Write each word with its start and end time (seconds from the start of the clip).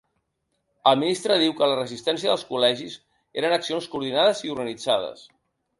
El 0.91 0.97
ministre 1.03 1.37
diu 1.43 1.53
que 1.59 1.69
la 1.73 1.77
resistència 1.81 2.33
dels 2.33 2.47
col·legis 2.55 2.97
eren 3.45 3.57
accions 3.61 3.91
coordinades 3.95 4.45
i 4.49 4.55
organitzades. 4.57 5.29